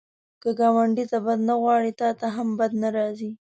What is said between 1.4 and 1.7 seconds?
نه